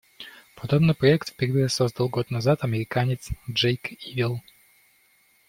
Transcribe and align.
Подобный 0.55 0.95
проект 0.95 1.29
впервые 1.29 1.69
создал 1.69 2.09
год 2.09 2.31
назад 2.31 2.63
американец 2.63 3.29
Джейк 3.51 4.03
Ивел. 4.03 4.41